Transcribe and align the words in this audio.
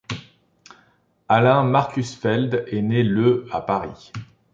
Alain 1.29 1.61
Markusfeld 1.63 2.65
est 2.69 2.81
né 2.81 3.03
le 3.03 3.45
à 3.51 3.61
Paris. 3.61 4.11